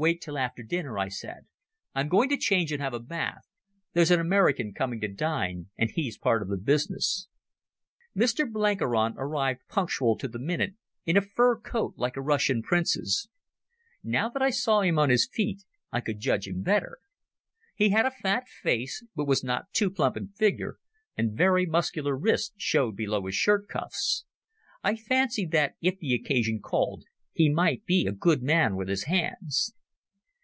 [0.00, 1.46] "Wait till after dinner," I said.
[1.92, 3.48] "I'm going to change and have a bath.
[3.94, 7.26] There's an American coming to dine, and he's part of the business."
[8.16, 10.74] Mr Blenkiron arrived punctual to the minute
[11.04, 13.28] in a fur coat like a Russian prince's.
[14.04, 16.98] Now that I saw him on his feet I could judge him better.
[17.74, 20.78] He had a fat face, but was not too plump in figure,
[21.16, 24.24] and very muscular wrists showed below his shirt cuffs.
[24.84, 27.02] I fancied that, if the occasion called,
[27.32, 29.74] he might be a good man with his hands.